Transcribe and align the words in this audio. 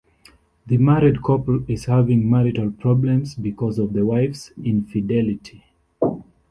The 0.65 0.79
married 0.79 1.21
couple 1.23 1.63
is 1.69 1.85
having 1.85 2.27
marital 2.27 2.71
problems 2.71 3.35
because 3.35 3.77
of 3.77 3.93
the 3.93 4.03
wife's 4.03 4.51
infidelity. 4.63 5.63